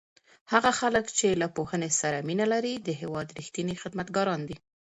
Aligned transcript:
هغه 0.51 0.71
خلک 0.79 1.05
چې 1.17 1.27
له 1.41 1.47
پوهنې 1.55 1.91
سره 2.01 2.17
مینه 2.27 2.45
لري 2.53 2.73
د 2.85 2.89
هېواد 3.01 3.27
رښتیني 3.37 3.75
خدمتګاران 3.81 4.41
دي. 4.49 4.57